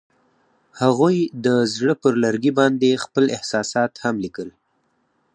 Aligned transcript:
هغوی 0.81 1.17
د 1.45 1.47
زړه 1.75 1.93
پر 2.01 2.13
لرګي 2.23 2.51
باندې 2.59 3.01
خپل 3.03 3.25
احساسات 3.35 3.91
هم 4.03 4.15
لیکل. 4.23 4.49